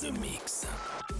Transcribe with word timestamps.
The 0.00 0.10
Mix. 0.20 0.66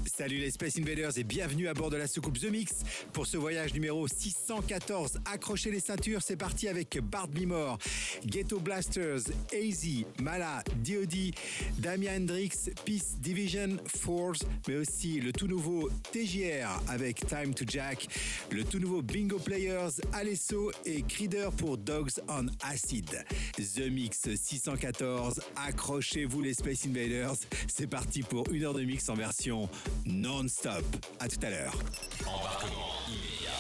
Salut 0.05 0.39
les 0.39 0.51
Space 0.51 0.79
Invaders 0.79 1.19
et 1.19 1.25
bienvenue 1.25 1.69
à 1.69 1.75
bord 1.75 1.91
de 1.91 1.97
la 1.97 2.07
soucoupe 2.07 2.39
The 2.39 2.51
Mix 2.51 2.85
pour 3.13 3.27
ce 3.27 3.37
voyage 3.37 3.75
numéro 3.75 4.07
614. 4.07 5.19
Accrochez 5.25 5.71
les 5.71 5.81
ceintures, 5.81 6.23
c'est 6.23 6.37
parti 6.37 6.69
avec 6.69 6.99
Bart 7.01 7.29
Bimore, 7.29 7.79
Ghetto 8.25 8.61
Blasters, 8.61 9.21
AZ, 9.53 9.87
Mala, 10.21 10.63
D.O.D., 10.83 11.33
Damien 11.79 12.17
Hendrix, 12.17 12.71
Peace 12.85 13.17
Division, 13.19 13.77
Force, 13.87 14.41
mais 14.69 14.77
aussi 14.77 15.21
le 15.21 15.33
tout 15.33 15.49
nouveau 15.49 15.91
TJR 16.13 16.83
avec 16.89 17.27
Time 17.27 17.55
to 17.55 17.65
Jack, 17.67 18.07
le 18.51 18.65
tout 18.65 18.79
nouveau 18.79 19.03
Bingo 19.03 19.39
Players, 19.39 20.01
Alesso 20.13 20.71
et 20.85 21.03
Creeder 21.03 21.49
pour 21.57 21.79
Dogs 21.79 22.13
on 22.29 22.47
Acid. 22.63 23.25
The 23.57 23.91
Mix 23.91 24.35
614, 24.35 25.41
accrochez-vous 25.57 26.41
les 26.43 26.55
Space 26.55 26.87
Invaders, 26.87 27.37
c'est 27.69 27.87
parti 27.87 28.23
pour 28.23 28.49
une 28.51 28.66
heure 28.67 28.75
de 28.75 28.83
mix 28.83 29.09
en 29.09 29.15
version 29.15 29.69
non-stop. 30.05 30.85
À 31.21 31.29
tout 31.29 31.39
à 31.43 31.51
l'heure. 31.51 31.75
Embarquement 32.27 32.93
immédiat 33.07 33.51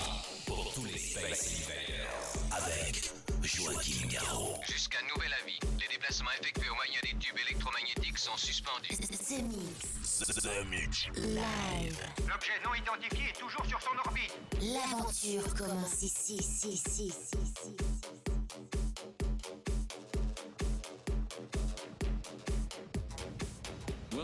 pour 0.46 0.72
tous 0.74 0.84
les 0.84 0.98
Space 0.98 1.62
Invaders 1.62 2.66
avec 2.66 3.12
Joachim 3.42 4.08
Garraud. 4.08 4.56
Jusqu'à 4.66 4.98
nouvel 5.14 5.32
avis, 5.44 5.58
les 5.80 5.88
déplacements 5.94 6.30
effectués 6.40 6.68
au 6.68 6.74
moyen 6.74 6.98
des 7.02 7.16
tubes 7.18 7.38
électromagnétiques 7.46 8.18
sont 8.18 8.36
suspendus. 8.36 8.96
The 8.96 9.42
Mix. 9.42 10.18
The 10.18 10.66
Mix. 10.68 11.06
Live. 11.14 11.98
L'objet 12.28 12.58
non 12.64 12.74
identifié 12.74 13.28
est 13.30 13.38
toujours 13.38 13.64
sur 13.66 13.80
son 13.80 13.96
orbite. 14.04 14.36
L'aventure 14.60 15.54
commence 15.54 16.02
ici, 16.02 16.36
ici, 16.36 16.70
ici, 16.70 17.06
ici, 17.06 17.36
ici. 17.42 18.25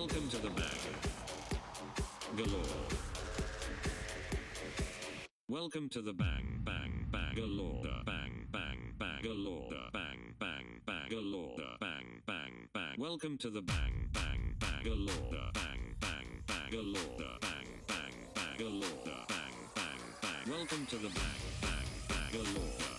Welcome 0.03 0.29
to 0.31 0.39
the 0.39 0.51
bang. 0.51 0.83
Galore. 2.37 2.89
Welcome 5.49 5.89
to 5.91 6.03
the 6.03 6.13
bang 6.13 6.61
bang 6.65 7.07
bang 7.13 7.35
galore 7.37 7.85
bang 8.05 8.49
bang 8.51 8.95
bang 8.99 9.23
galore 9.23 9.69
bang 9.93 10.35
bang 10.41 10.67
bang 10.85 11.09
galore 11.09 11.55
bang 11.81 12.07
bang 12.27 12.69
bang 12.75 12.95
Welcome 12.99 13.39
to 13.39 13.51
the 13.51 13.63
bang 13.63 14.09
bang 14.13 14.57
bang 14.59 14.83
galore 14.83 15.31
bang 15.55 15.95
bang 16.01 16.27
bang 16.49 16.71
galore 16.73 17.39
bang 17.41 17.69
bang 17.87 18.17
bang 18.35 18.57
galore 18.59 19.05
bang 19.07 19.55
bang 19.77 20.03
bang 20.21 20.51
Welcome 20.51 20.85
to 20.87 20.97
the 20.97 21.11
bang 21.11 21.43
bang 21.63 21.87
bang 22.09 22.33
galore 22.33 22.92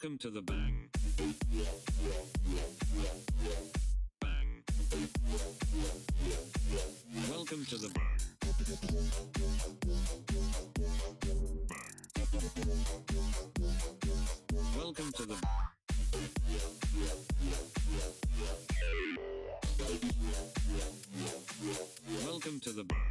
Welcome 0.00 0.18
to 0.18 0.30
the 0.30 0.42
bang. 0.42 0.88
Bang. 4.20 4.62
Welcome 7.28 7.64
to 7.64 7.76
the 7.78 7.88
bang. 7.88 8.04
Welcome 14.76 15.10
to 15.16 15.24
the 15.26 15.36
Welcome 22.24 22.60
to 22.60 22.72
the 22.72 22.84
bang 22.84 23.07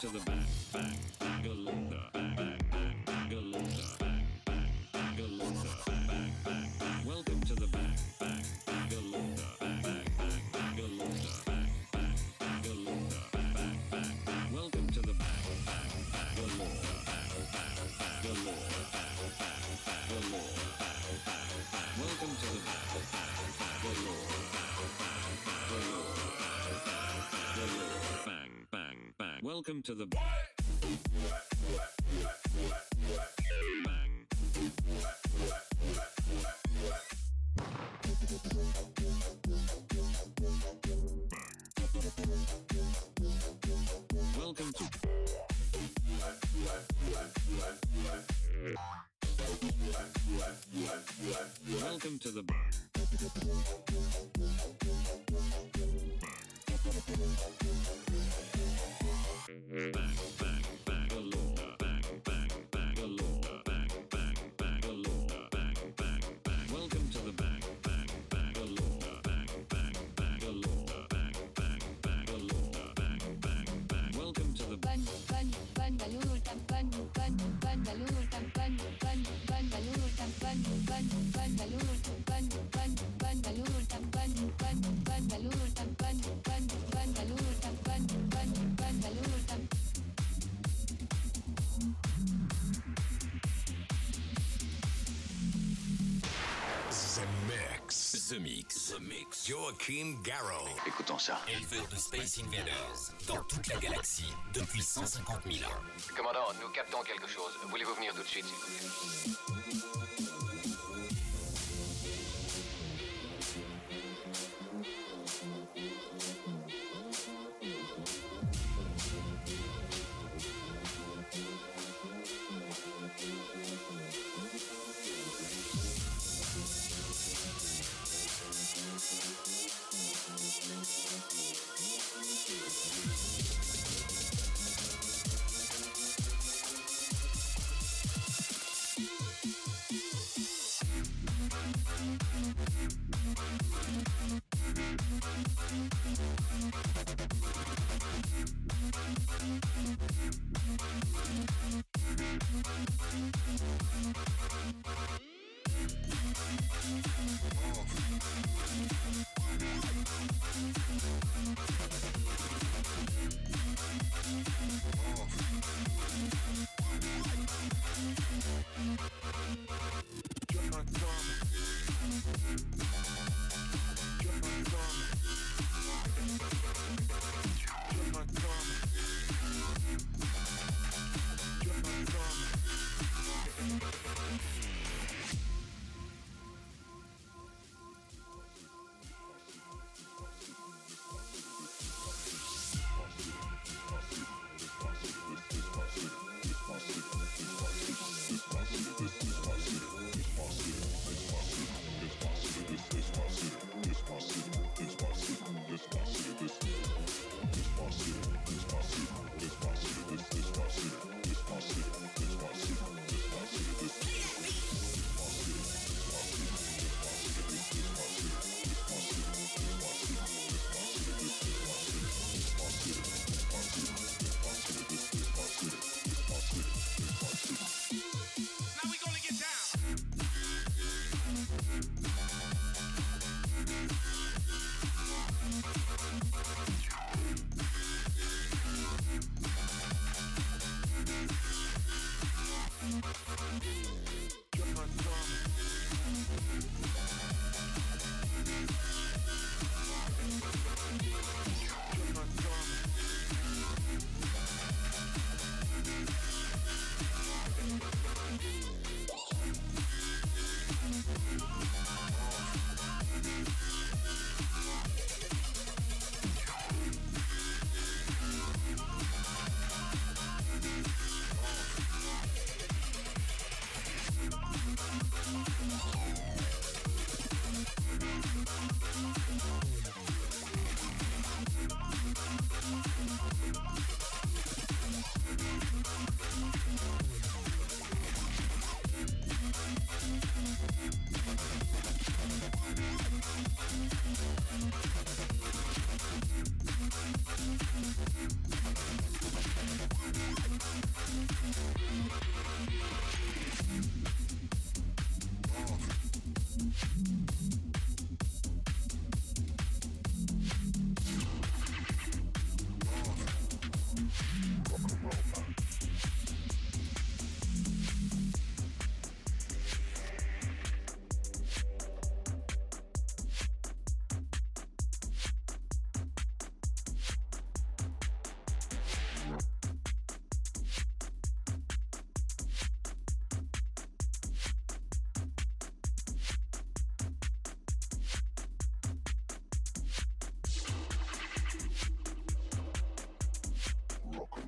to 0.00 0.06
the 0.06 0.20
bang 0.20 0.57
Welcome 29.58 29.82
to 29.86 29.94
the 29.96 30.06
The 98.28 98.38
Mix. 98.40 98.92
The 98.92 99.00
Mix. 99.00 99.48
Joachim 99.48 100.18
Garraud. 100.22 100.68
Écoutons 100.86 101.18
ça. 101.18 101.40
Éleveur 101.48 101.88
de 101.88 101.96
Space 101.96 102.38
Invaders 102.38 103.14
dans 103.26 103.42
toute 103.44 103.66
la 103.68 103.76
galaxie 103.76 104.34
depuis 104.52 104.82
150 104.82 105.44
000 105.50 105.64
ans. 105.64 105.74
Commandant, 106.14 106.52
nous 106.60 106.68
captons 106.68 107.00
quelque 107.04 107.26
chose. 107.26 107.52
Voulez-vous 107.70 107.94
venir 107.94 108.12
tout 108.12 108.22
de 108.22 108.26
suite, 108.26 108.44
s'il 108.44 108.54
vous 108.54 108.66
plaît? 108.66 109.47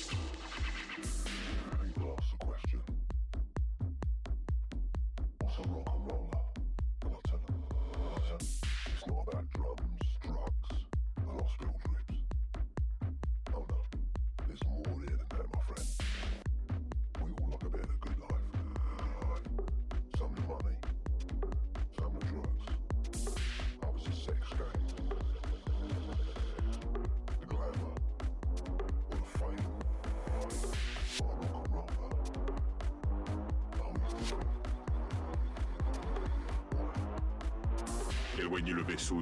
you. 0.00 0.25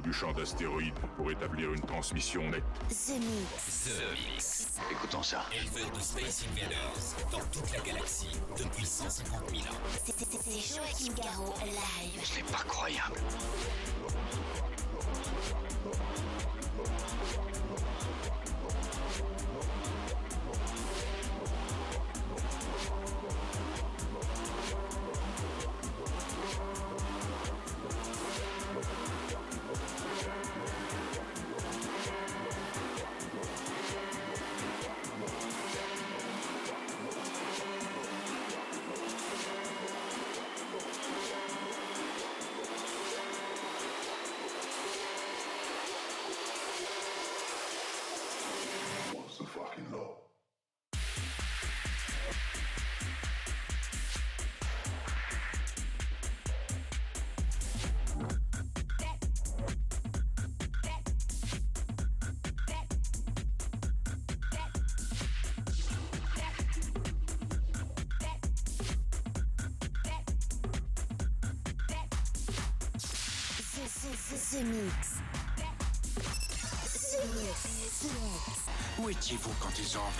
Du 0.03 0.13
champ 0.13 0.31
d'astéroïdes 0.33 0.93
pour 1.15 1.31
établir 1.31 1.71
une 1.73 1.81
transmission 1.81 2.41
nette. 2.49 2.63
The 2.89 3.19
Mix. 3.19 3.89
The 3.89 4.31
Mix. 4.31 4.67
Écoutons 4.91 5.23
ça. 5.23 5.45
Éleveur 5.53 5.91
de 5.91 5.99
Space 5.99 6.45
Invaders 6.51 7.31
dans 7.31 7.45
toute 7.51 7.71
la 7.71 7.79
galaxie 7.79 8.39
depuis 8.57 8.85
150 8.85 9.49
000 9.49 9.61
ans. 9.61 9.77
C'est 10.03 10.75
Joachim 10.75 11.13
Garraud 11.15 11.53
live. 11.65 12.21
C'est 12.23 12.45
pas 12.45 12.63
croyable. 12.67 13.19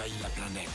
Ils 0.07 0.25
ont 0.25 0.74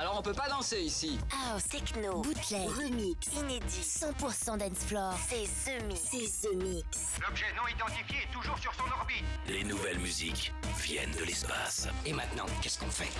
Alors 0.00 0.16
on 0.18 0.22
peut 0.22 0.32
pas 0.32 0.48
danser 0.48 0.80
ici. 0.80 1.18
House, 1.30 1.64
techno, 1.68 2.22
bootleg, 2.22 2.66
remix, 2.70 3.26
inédit, 3.38 3.82
100% 3.82 4.56
dance 4.56 4.78
floor. 4.86 5.12
C'est 5.28 5.44
The 5.44 5.84
Mix. 5.84 6.00
C'est 6.10 6.48
The 6.48 6.54
Mix. 6.54 6.86
L'objet 7.20 7.44
non 7.54 7.68
identifié 7.68 8.22
est 8.22 8.32
toujours 8.32 8.58
sur 8.58 8.72
son 8.72 8.84
orbite. 8.98 9.22
Les 9.46 9.62
nouvelles 9.62 9.98
musiques 9.98 10.54
viennent 10.78 11.14
de 11.18 11.24
l'espace. 11.24 11.86
Et 12.06 12.14
maintenant, 12.14 12.46
qu'est-ce 12.62 12.78
qu'on 12.78 12.90
fait? 12.90 13.10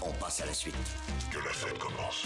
On 0.00 0.10
passe 0.14 0.40
à 0.40 0.46
la 0.46 0.54
suite. 0.54 0.74
Que 1.30 1.40
la 1.40 1.52
fête 1.52 1.78
commence. 1.78 2.24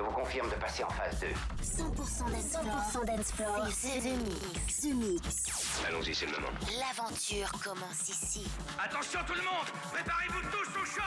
Confirme 0.00 0.48
de 0.48 0.54
passer 0.54 0.84
en 0.84 0.90
phase 0.90 1.20
2. 1.20 1.26
100% 1.62 2.30
dance 2.30 2.56
floor. 2.56 3.04
100% 3.04 3.06
dance 3.06 3.32
floor. 3.32 3.68
C'est 3.70 4.00
The 4.00 4.16
Mix. 4.16 4.80
The 4.80 4.94
Mix. 4.94 5.84
Allons-y, 5.86 6.14
c'est 6.14 6.26
le 6.26 6.32
moment. 6.32 6.48
L'aventure 6.78 7.52
commence 7.62 8.08
ici. 8.08 8.46
Attention 8.82 9.20
tout 9.26 9.34
le 9.34 9.42
monde 9.42 9.68
Préparez-vous 9.92 10.40
tous 10.50 10.80
au 10.80 10.84
choc 10.84 11.02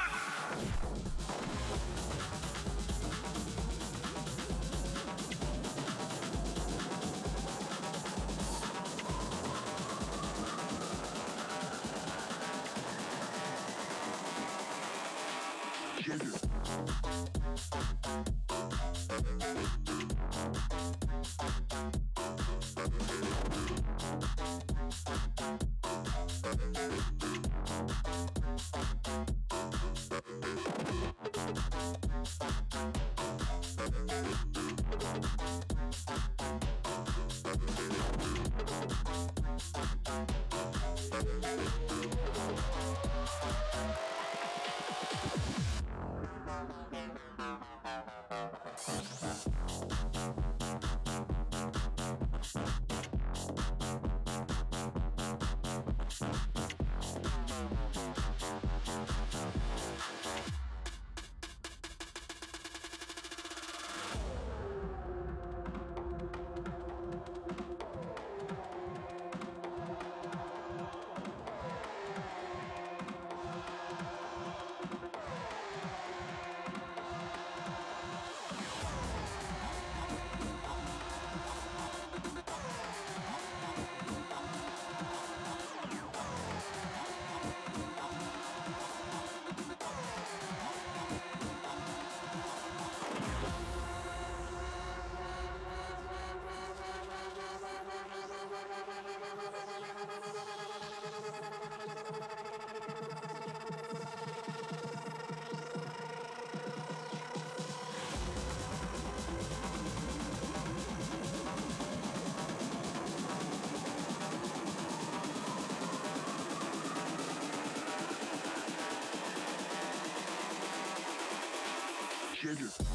Nigga. 122.55 122.94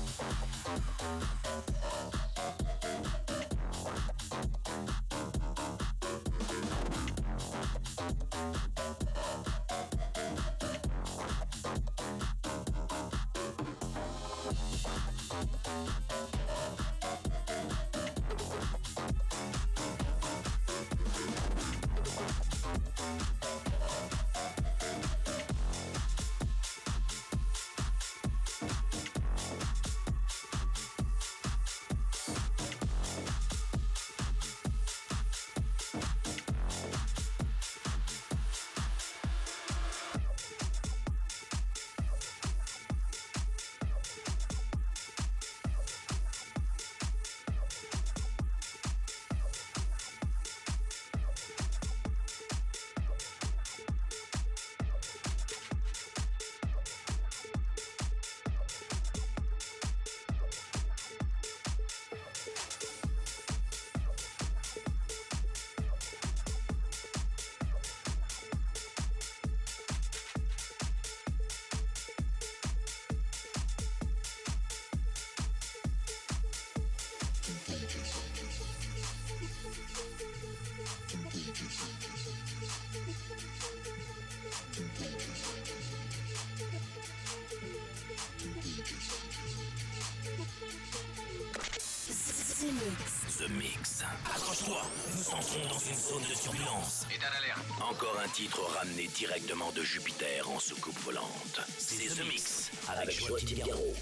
Mix. 93.50 94.04
Accroche-toi, 94.26 94.82
nous 95.16 95.28
entrons 95.30 95.68
dans 95.68 95.78
une 95.78 95.94
zone 95.94 96.22
de 96.22 96.40
turbulence. 96.40 97.06
État 97.12 97.30
d'alerte. 97.30 97.60
Encore 97.80 98.16
un 98.24 98.28
titre 98.28 98.60
ramené 98.76 99.08
directement 99.08 99.72
de 99.72 99.82
Jupiter 99.82 100.48
en 100.48 100.58
soucoupe 100.58 100.98
volante. 101.00 101.60
C'est 101.78 102.14
The 102.14 102.24
Mix 102.26 102.70
avec 102.88 103.26
Joachim 103.26 103.56
Garraud. 103.66 103.94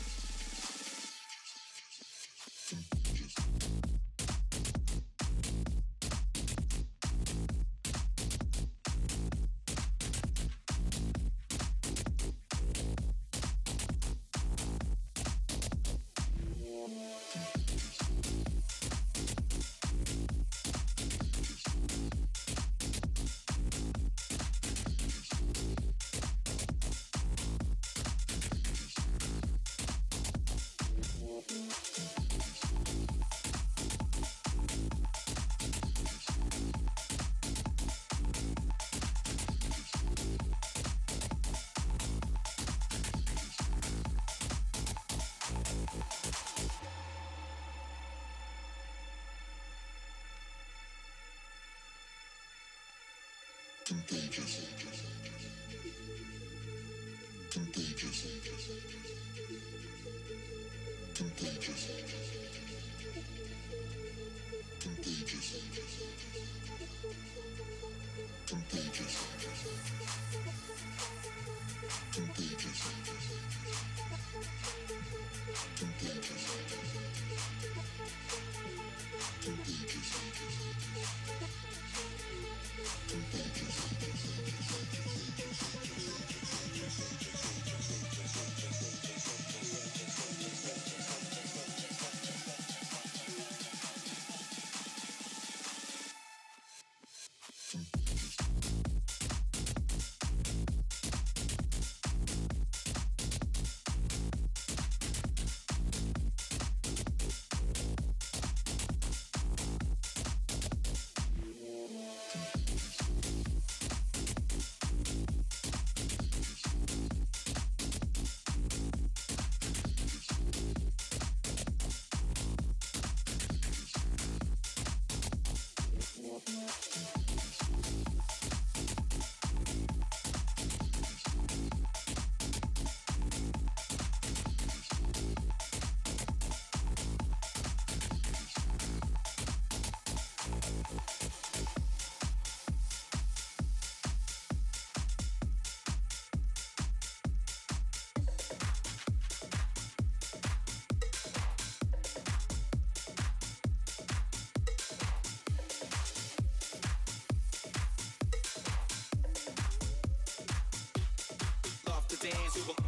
dance. 162.20 162.87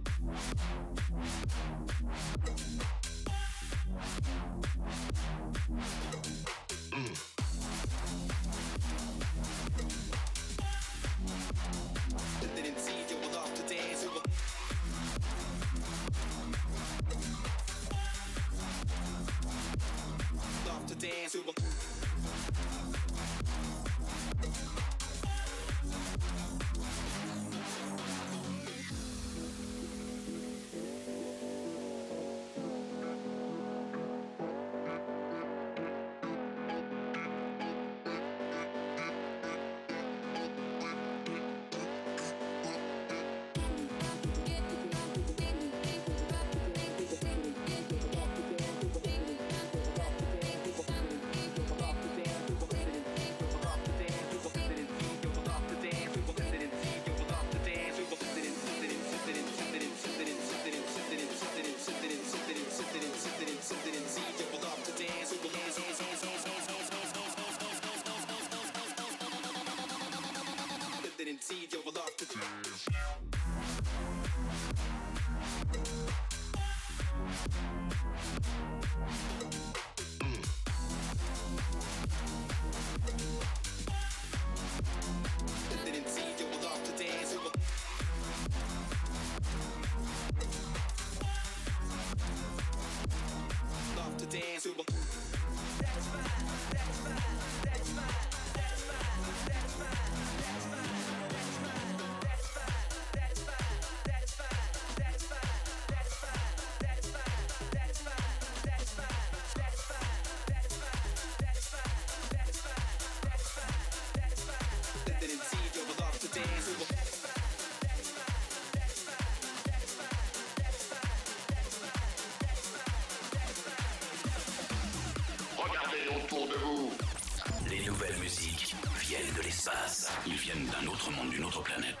autre 131.57 132.00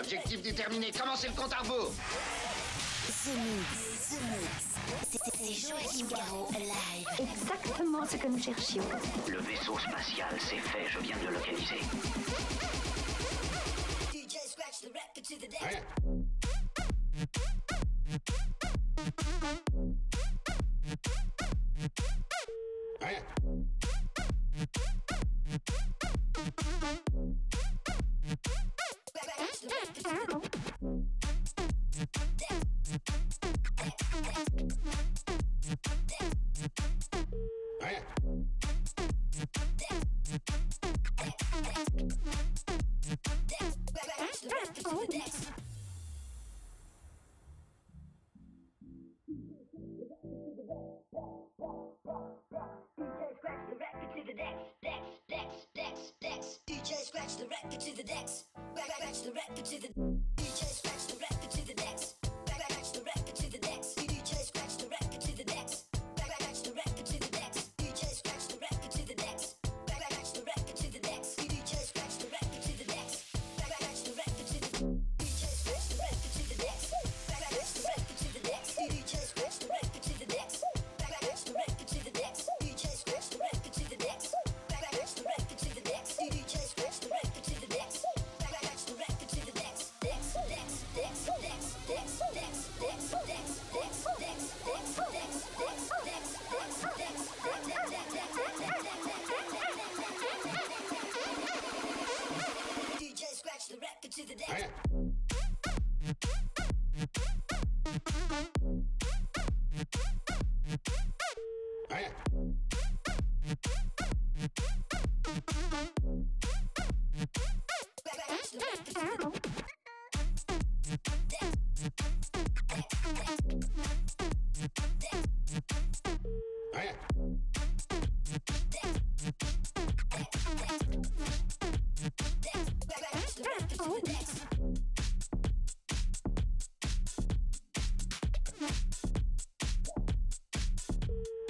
Objectif 0.00 0.42
déterminé, 0.42 0.90
commencez 0.92 1.28
le 1.28 1.34
compte 1.34 1.52
à 1.52 1.58
rebours 1.58 1.92
The 3.24 3.30
Mix, 3.34 4.10
The 4.10 4.20
Mix. 4.22 4.64
C'est- 5.10 5.68
Joachim 5.68 6.06
Garraud, 6.08 6.48
live. 6.52 7.06
Exactement 7.18 8.04
ce 8.06 8.16
que 8.16 8.26
nous 8.28 8.42
cherchions. 8.42 8.84
Le 9.28 9.38
vaisseau 9.40 9.78
spatial, 9.78 10.28
c'est 10.38 10.58
fait, 10.58 10.86
je 10.88 10.98
viens 11.00 11.16
de 11.18 11.26
le 11.28 11.34
localiser. 11.34 11.80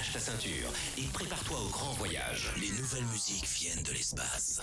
Attache 0.00 0.12
ta 0.14 0.18
ceinture 0.18 0.72
et 0.96 1.02
prépare-toi 1.12 1.60
au 1.60 1.68
grand 1.68 1.92
voyage. 1.92 2.48
Les 2.58 2.70
nouvelles 2.70 3.04
musiques 3.04 3.46
viennent 3.46 3.82
de 3.82 3.92
l'espace. 3.92 4.62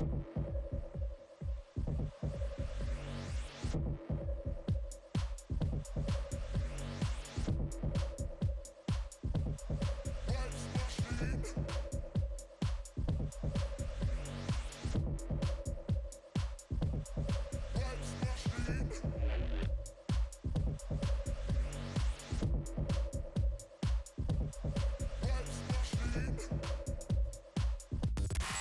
you 0.00 0.39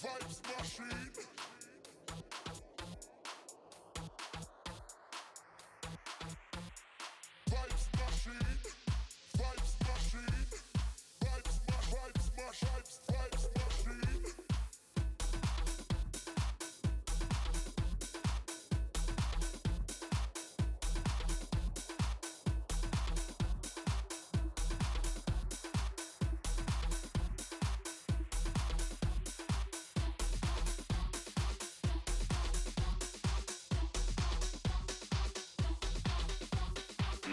Vibes 0.00 0.40
machine. 0.46 1.57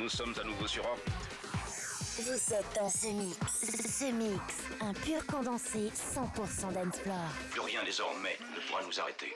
Nous 0.05 0.11
sommes 0.11 0.35
à 0.39 0.43
nouveau 0.43 0.67
sur 0.67 0.85
Orbe. 0.85 0.99
Vous 2.19 2.53
êtes 2.53 2.75
dans 2.75 2.87
The 2.91 3.11
Mix. 3.15 4.03
Mix. 4.13 4.53
Un 4.79 4.93
pur 4.93 5.25
condensé 5.25 5.89
100% 5.89 6.73
d'Ensplore. 6.73 7.15
Plus 7.49 7.61
rien 7.61 7.83
désormais 7.83 8.37
ne 8.55 8.69
pourra 8.69 8.83
nous 8.85 8.99
arrêter. 8.99 9.35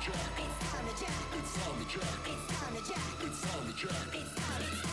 Jack. 0.00 0.14
It's 0.38 0.72
time 0.72 0.86
to 0.86 1.00
jack. 1.00 1.12
It's 1.36 1.52
time 1.56 1.76
to 1.76 1.84
jack. 1.84 2.20
It's 2.24 2.46
time 2.58 2.74
to 2.74 2.82
jack. 2.88 3.04
It's 3.20 3.40
time 3.42 3.66
to 3.66 3.72
jack. 3.76 3.90
It's 4.14 4.34
time, 4.34 4.62
it's 4.62 4.82
time, 4.82 4.89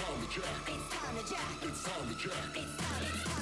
to 0.00 0.40
jack. 0.40 0.44
It's 0.66 0.96
time 0.96 1.16
to 1.16 1.30
jack. 1.30 1.40
It's 1.62 1.82
time 1.84 2.08
to 2.08 2.14
jack. 2.14 2.32
It's 2.54 2.54
time, 2.54 2.62
it's 2.62 2.76
time, 2.76 3.02
it's 3.02 3.24
time, 3.24 3.39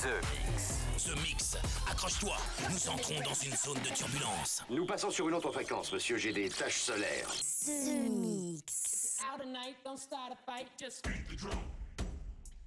The 0.00 0.14
Mix. 0.46 0.78
The 1.04 1.16
Mix, 1.22 1.56
accroche-toi, 1.90 2.36
nous 2.70 2.88
entrons 2.88 3.20
dans 3.20 3.34
une 3.34 3.56
zone 3.56 3.80
de 3.82 3.88
turbulence. 3.88 4.62
Nous 4.70 4.86
passons 4.86 5.10
sur 5.10 5.28
une 5.28 5.34
autre 5.34 5.50
fréquence, 5.50 5.92
monsieur, 5.92 6.16
j'ai 6.16 6.32
des 6.32 6.48
taches 6.48 6.82
solaires. 6.82 7.28
The 7.64 8.08
Mix. 8.08 9.18
If 9.18 9.20
you're 9.20 9.32
Out 9.34 9.40
of 9.40 9.48
night, 9.48 9.76
don't 9.84 9.98
start 9.98 10.32
a 10.32 10.36
fight, 10.46 10.68
just 10.78 11.02
beat 11.02 11.28
the 11.28 11.34
drum. 11.34 11.58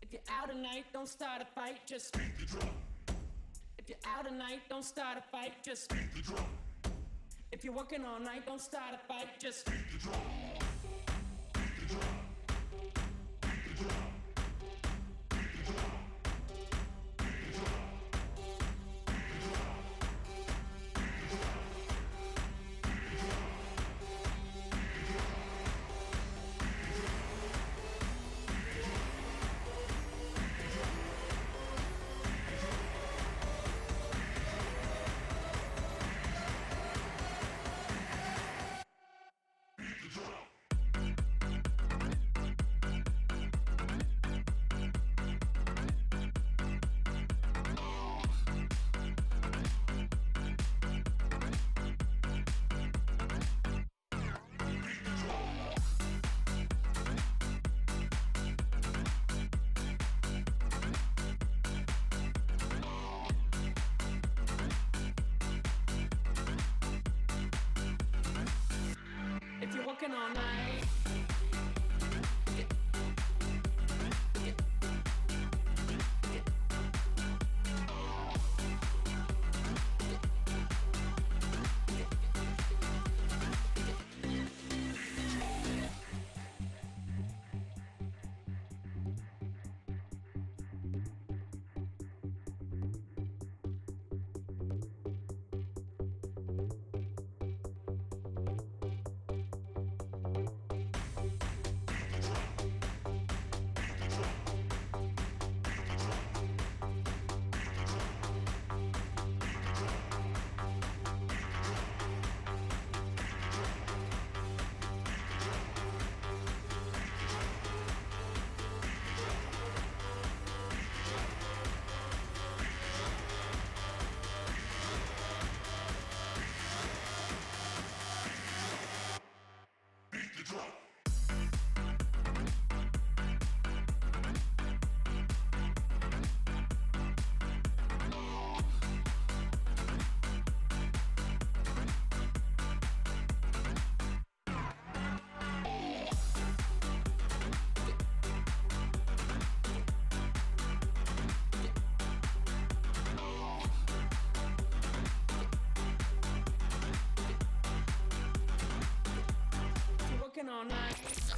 If 0.02 0.12
you're 0.12 0.22
out 0.42 0.50
of 0.50 0.58
night, 0.58 0.84
don't 0.92 1.08
start 1.08 1.42
a 1.42 1.46
fight, 1.56 1.78
just 1.88 2.12
beat 2.18 2.38
the 2.38 2.46
drum. 2.46 2.70
If 3.80 3.88
you're 3.88 3.98
out 4.18 4.28
of 4.28 4.34
night, 4.34 4.60
don't 4.70 4.84
start 4.84 5.18
a 5.18 5.22
fight, 5.32 5.54
just 5.64 5.90
beat 5.90 6.14
the 6.14 6.22
drum. 6.22 6.46
If 7.54 7.64
you're 7.64 7.74
working 7.74 8.04
all 8.04 8.20
night, 8.20 8.46
don't 8.46 8.60
start 8.60 8.94
a 8.94 9.08
fight, 9.08 9.28
just 9.40 9.66
beat 9.68 9.90
the 9.94 10.00
drum. 10.00 10.22
Beat 11.54 11.88
the 11.88 11.94
drum. 11.94 12.02
Beat 13.42 13.64
the 13.68 13.74
drum. 13.74 13.78
Beat 13.78 13.78
the 13.78 13.84
drum. 13.86 14.11
all 70.22 70.30
night. 70.36 70.51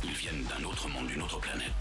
Ils 0.03 0.11
viennent 0.11 0.43
d'un 0.43 0.63
autre 0.63 0.87
monde, 0.89 1.07
d'une 1.07 1.21
autre 1.21 1.39
planète. 1.39 1.71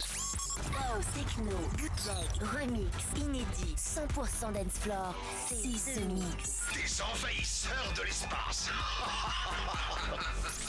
Oh, 0.59 1.01
techno, 1.15 1.57
bootleg, 1.79 2.43
remix, 2.53 2.89
inédit, 3.17 3.75
100% 3.77 4.53
dance 4.53 4.79
floor, 4.81 5.15
c'est 5.49 5.57
ce 5.57 6.01
mix. 6.01 6.61
Des 6.75 7.03
envahisseurs 7.03 7.93
de 7.97 8.03
l'espace. 8.03 8.71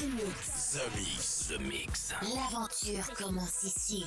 The 0.00 0.06
Mix. 0.96 1.48
The 1.48 1.60
Mix. 1.60 2.14
L'aventure 2.22 3.12
commence 3.18 3.64
ici. 3.64 4.06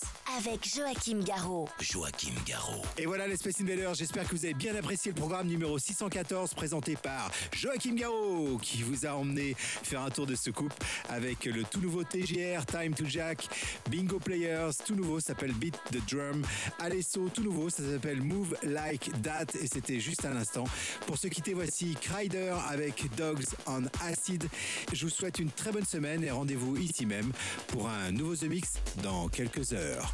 Avec 0.37 0.65
Joachim 0.73 1.19
Garraud. 1.23 1.67
Joachim 1.79 2.33
Garraud. 2.45 2.81
Et 2.97 3.05
voilà 3.05 3.27
les 3.27 3.35
Space 3.35 3.59
Invaders, 3.59 3.95
j'espère 3.95 4.27
que 4.27 4.35
vous 4.35 4.45
avez 4.45 4.53
bien 4.53 4.75
apprécié 4.75 5.11
le 5.11 5.15
programme 5.19 5.47
numéro 5.47 5.77
614 5.77 6.53
présenté 6.53 6.95
par 6.95 7.31
Joachim 7.51 7.95
Garraud 7.95 8.57
qui 8.61 8.83
vous 8.83 9.05
a 9.05 9.13
emmené 9.15 9.55
faire 9.57 10.01
un 10.01 10.09
tour 10.09 10.25
de 10.25 10.35
soucoupe 10.35 10.73
avec 11.09 11.45
le 11.45 11.63
tout 11.63 11.81
nouveau 11.81 12.03
TGR 12.03 12.65
Time 12.65 12.93
to 12.93 13.03
Jack, 13.05 13.45
Bingo 13.89 14.19
Players, 14.19 14.71
tout 14.85 14.95
nouveau, 14.95 15.19
ça 15.19 15.27
s'appelle 15.27 15.53
Beat 15.53 15.77
the 15.91 15.99
Drum, 16.09 16.43
Alesso, 16.79 17.27
tout 17.33 17.43
nouveau, 17.43 17.69
ça 17.69 17.83
s'appelle 17.83 18.21
Move 18.21 18.55
Like 18.63 19.11
That 19.23 19.47
et 19.61 19.67
c'était 19.67 19.99
juste 19.99 20.23
à 20.23 20.33
l'instant. 20.33 20.63
Pour 21.07 21.17
se 21.17 21.27
quitter, 21.27 21.53
voici 21.53 21.97
Crider 21.99 22.53
avec 22.69 23.03
Dogs 23.17 23.45
on 23.67 23.83
Acid. 24.01 24.47
Je 24.93 25.05
vous 25.05 25.11
souhaite 25.11 25.39
une 25.39 25.51
très 25.51 25.71
bonne 25.71 25.85
semaine 25.85 26.23
et 26.23 26.31
rendez-vous 26.31 26.77
ici 26.77 27.05
même 27.05 27.31
pour 27.67 27.89
un 27.89 28.11
nouveau 28.11 28.35
The 28.35 28.43
Mix 28.43 28.73
dans 29.03 29.27
quelques 29.27 29.73
heures. 29.73 30.13